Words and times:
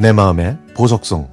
내 0.00 0.12
마음의 0.12 0.56
보석송 0.72 1.28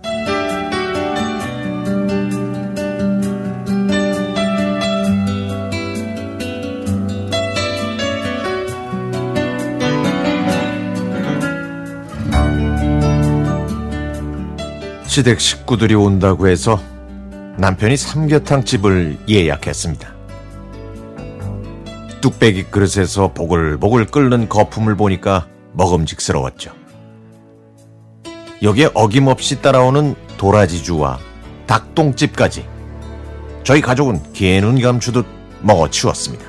시댁 15.08 15.40
식구들이 15.40 15.96
온다고 15.96 16.49
해서 16.49 16.77
남편이 17.55 17.95
삼계탕 17.95 18.66
집을 18.66 19.18
예약했습니다. 19.30 20.13
뚝배기 22.20 22.63
그릇에서 22.63 23.32
보글보글 23.34 24.08
끓는 24.08 24.49
거품을 24.49 24.98
보니까 24.98 25.48
먹음직스러웠죠. 25.72 26.77
여기에 28.62 28.92
어김없이 28.94 29.62
따라오는 29.62 30.16
도라지주와 30.38 31.20
닭똥집까지 31.68 32.66
저희 33.64 33.82
가족은 33.82 34.34
개눈 34.34 34.82
감추듯 34.82 35.26
먹어치웠습니다. 35.62 36.46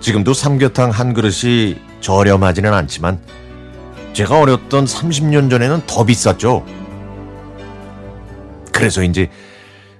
지금도 0.00 0.34
삼계탕 0.34 0.90
한 0.90 1.14
그릇이 1.14 1.76
저렴하지는 2.00 2.72
않지만 2.72 3.20
제가 4.12 4.40
어렸던 4.40 4.84
30년 4.84 5.50
전에는 5.50 5.82
더 5.86 6.04
비쌌죠. 6.04 6.64
그래서인지 8.72 9.28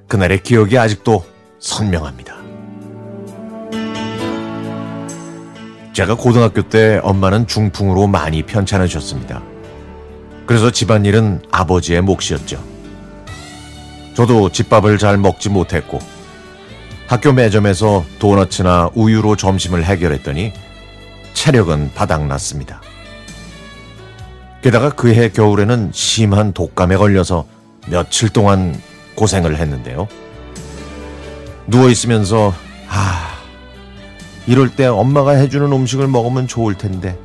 그날의 0.08 0.42
기억이 0.42 0.78
아직도 0.78 1.24
선명합니다. 1.58 2.39
제가 5.92 6.14
고등학교 6.14 6.62
때 6.62 7.00
엄마는 7.02 7.46
중풍으로 7.46 8.06
많이 8.06 8.42
편찮으셨습니다. 8.42 9.42
그래서 10.46 10.70
집안일은 10.70 11.42
아버지의 11.50 12.00
몫이었죠. 12.02 12.62
저도 14.14 14.50
집밥을 14.50 14.98
잘 14.98 15.18
먹지 15.18 15.48
못했고 15.48 15.98
학교 17.06 17.32
매점에서 17.32 18.04
도너츠나 18.18 18.90
우유로 18.94 19.36
점심을 19.36 19.84
해결했더니 19.84 20.52
체력은 21.34 21.92
바닥났습니다. 21.94 22.80
게다가 24.62 24.90
그해 24.90 25.30
겨울에는 25.30 25.90
심한 25.92 26.52
독감에 26.52 26.96
걸려서 26.96 27.46
며칠 27.88 28.28
동안 28.28 28.80
고생을 29.14 29.56
했는데요. 29.56 30.06
누워있으면서, 31.66 32.54
아, 32.88 33.29
이럴 34.50 34.68
때 34.68 34.86
엄마가 34.86 35.30
해주는 35.30 35.70
음식을 35.70 36.08
먹으면 36.08 36.48
좋을 36.48 36.74
텐데, 36.74 37.16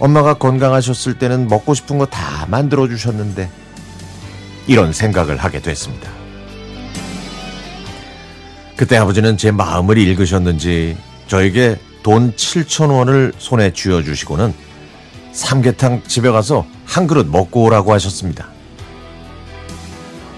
엄마가 0.00 0.34
건강하셨을 0.34 1.16
때는 1.16 1.46
먹고 1.46 1.74
싶은 1.74 1.96
거 1.96 2.06
다 2.06 2.44
만들어 2.48 2.88
주셨는데, 2.88 3.48
이런 4.66 4.92
생각을 4.92 5.36
하게 5.36 5.60
됐습니다. 5.60 6.10
그때 8.76 8.96
아버지는 8.96 9.36
제 9.36 9.52
마음을 9.52 9.96
읽으셨는지 9.96 10.96
저에게 11.28 11.78
돈 12.02 12.32
7천 12.32 12.90
원을 12.90 13.32
손에 13.38 13.72
쥐어 13.72 14.02
주시고는 14.02 14.52
삼계탕 15.30 16.02
집에 16.08 16.30
가서 16.30 16.66
한 16.84 17.06
그릇 17.06 17.28
먹고 17.28 17.62
오라고 17.62 17.92
하셨습니다. 17.92 18.48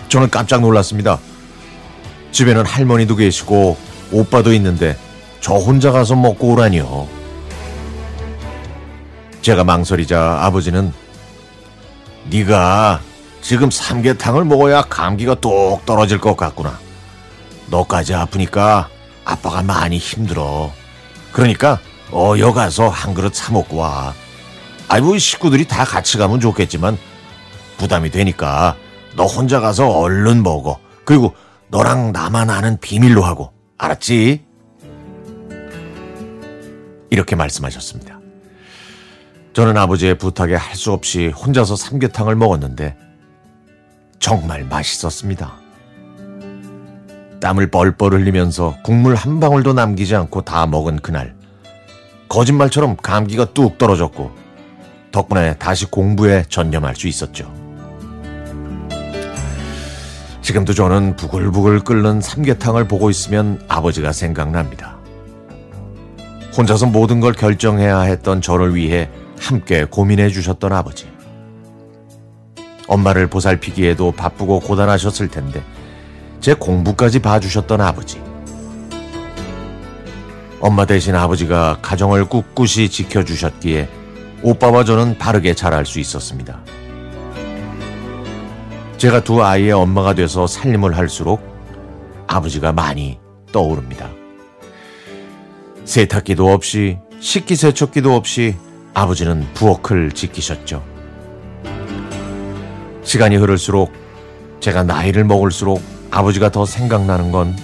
저는 0.08 0.28
깜짝 0.28 0.60
놀랐습니다. 0.60 1.18
집에는 2.32 2.66
할머니도 2.66 3.16
계시고 3.16 3.78
오빠도 4.12 4.52
있는데 4.52 4.98
저 5.46 5.54
혼자 5.54 5.92
가서 5.92 6.16
먹고 6.16 6.54
오라니요. 6.54 7.06
제가 9.42 9.62
망설이자 9.62 10.40
아버지는 10.40 10.92
네가 12.28 13.00
지금 13.42 13.70
삼계탕을 13.70 14.44
먹어야 14.44 14.82
감기가 14.82 15.36
뚝 15.36 15.86
떨어질 15.86 16.18
것 16.18 16.36
같구나. 16.36 16.80
너까지 17.70 18.12
아프니까 18.12 18.88
아빠가 19.24 19.62
많이 19.62 19.98
힘들어. 19.98 20.72
그러니까 21.30 21.78
어여 22.10 22.52
가서 22.52 22.88
한 22.88 23.14
그릇 23.14 23.32
사 23.32 23.52
먹고 23.52 23.76
와. 23.76 24.14
아이고 24.88 25.16
식구들이 25.16 25.68
다 25.68 25.84
같이 25.84 26.18
가면 26.18 26.40
좋겠지만 26.40 26.98
부담이 27.78 28.10
되니까 28.10 28.74
너 29.14 29.26
혼자 29.26 29.60
가서 29.60 29.90
얼른 29.90 30.42
먹어. 30.42 30.80
그리고 31.04 31.36
너랑 31.68 32.10
나만 32.10 32.50
아는 32.50 32.78
비밀로 32.80 33.22
하고 33.22 33.52
알았지? 33.78 34.45
이렇게 37.10 37.36
말씀하셨습니다. 37.36 38.20
저는 39.52 39.76
아버지의 39.76 40.18
부탁에 40.18 40.54
할 40.54 40.76
수 40.76 40.92
없이 40.92 41.28
혼자서 41.28 41.74
삼계탕을 41.76 42.36
먹었는데 42.36 42.96
정말 44.18 44.64
맛있었습니다. 44.64 45.54
땀을 47.40 47.70
뻘뻘 47.70 48.12
흘리면서 48.12 48.76
국물 48.84 49.14
한 49.14 49.40
방울도 49.40 49.72
남기지 49.72 50.14
않고 50.14 50.42
다 50.42 50.66
먹은 50.66 50.98
그날 51.00 51.34
거짓말처럼 52.28 52.96
감기가 52.96 53.52
뚝 53.52 53.78
떨어졌고 53.78 54.30
덕분에 55.12 55.56
다시 55.56 55.86
공부에 55.86 56.44
전념할 56.48 56.94
수 56.96 57.08
있었죠. 57.08 57.50
지금도 60.42 60.74
저는 60.74 61.16
부글부글 61.16 61.80
끓는 61.80 62.20
삼계탕을 62.20 62.86
보고 62.86 63.10
있으면 63.10 63.64
아버지가 63.68 64.12
생각납니다. 64.12 64.95
혼자서 66.56 66.86
모든 66.86 67.20
걸 67.20 67.34
결정해야 67.34 68.00
했던 68.00 68.40
저를 68.40 68.74
위해 68.74 69.10
함께 69.38 69.84
고민해 69.84 70.30
주셨던 70.30 70.72
아버지. 70.72 71.06
엄마를 72.88 73.26
보살피기에도 73.26 74.12
바쁘고 74.12 74.60
고단하셨을 74.60 75.28
텐데 75.28 75.62
제 76.40 76.54
공부까지 76.54 77.18
봐주셨던 77.18 77.80
아버지. 77.80 78.22
엄마 80.60 80.86
대신 80.86 81.14
아버지가 81.14 81.80
가정을 81.82 82.24
꿋꿋이 82.26 82.88
지켜주셨기에 82.88 83.88
오빠와 84.42 84.84
저는 84.84 85.18
바르게 85.18 85.54
자랄 85.54 85.84
수 85.84 86.00
있었습니다. 86.00 86.60
제가 88.96 89.20
두 89.20 89.44
아이의 89.44 89.72
엄마가 89.72 90.14
돼서 90.14 90.46
살림을 90.46 90.96
할수록 90.96 91.42
아버지가 92.26 92.72
많이 92.72 93.18
떠오릅니다. 93.52 94.15
세탁기도 95.86 96.52
없이 96.52 96.98
식기세척기도 97.20 98.14
없이 98.14 98.56
아버지는 98.92 99.46
부엌을 99.54 100.12
지키셨죠. 100.12 100.84
시간이 103.04 103.36
흐를수록 103.36 103.92
제가 104.60 104.82
나이를 104.82 105.24
먹을수록 105.24 105.80
아버지가 106.10 106.50
더 106.50 106.66
생각나는 106.66 107.30
건 107.30 107.56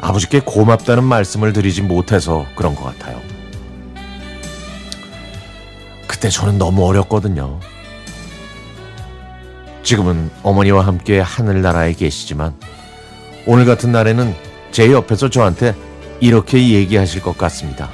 아버지께 0.00 0.40
고맙다는 0.40 1.02
말씀을 1.04 1.52
드리지 1.52 1.82
못해서 1.82 2.46
그런 2.54 2.74
것 2.74 2.84
같아요. 2.84 3.20
그때 6.06 6.28
저는 6.28 6.58
너무 6.58 6.86
어렸거든요. 6.86 7.58
지금은 9.82 10.30
어머니와 10.42 10.86
함께 10.86 11.18
하늘나라에 11.18 11.92
계시지만 11.94 12.54
오늘 13.46 13.64
같은 13.64 13.90
날에는 13.90 14.34
제 14.70 14.92
옆에서 14.92 15.28
저한테 15.28 15.74
이렇게 16.20 16.70
얘기하실 16.70 17.22
것 17.22 17.36
같습니다. 17.36 17.90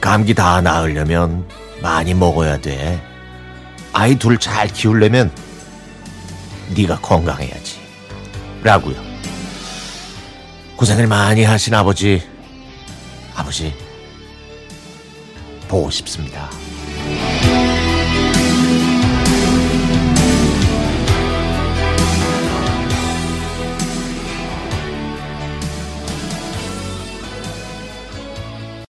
감기 0.00 0.34
다 0.34 0.60
나으려면 0.60 1.46
많이 1.82 2.14
먹어야 2.14 2.58
돼. 2.58 3.02
아이 3.92 4.16
둘 4.16 4.38
잘 4.38 4.68
키우려면 4.68 5.30
네가 6.76 7.00
건강해야지. 7.00 7.80
라고요. 8.62 8.96
고생을 10.76 11.06
많이 11.06 11.44
하신 11.44 11.74
아버지, 11.74 12.22
아버지, 13.34 13.74
보고 15.68 15.90
싶습니다. 15.90 16.48